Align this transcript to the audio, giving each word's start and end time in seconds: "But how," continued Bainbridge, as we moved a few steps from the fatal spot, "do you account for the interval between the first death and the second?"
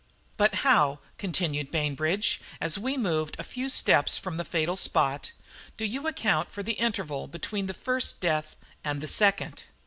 "But 0.35 0.55
how," 0.65 0.97
continued 1.19 1.69
Bainbridge, 1.69 2.41
as 2.59 2.75
we 2.79 2.97
moved 2.97 3.35
a 3.37 3.43
few 3.43 3.69
steps 3.69 4.17
from 4.17 4.37
the 4.37 4.43
fatal 4.43 4.75
spot, 4.75 5.31
"do 5.77 5.85
you 5.85 6.07
account 6.07 6.49
for 6.49 6.63
the 6.63 6.73
interval 6.81 7.27
between 7.27 7.67
the 7.67 7.75
first 7.75 8.19
death 8.19 8.55
and 8.83 8.99
the 8.99 9.07
second?" 9.07 9.65